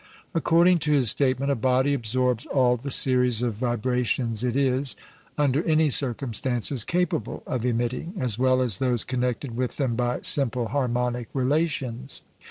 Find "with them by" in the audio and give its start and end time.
9.55-10.21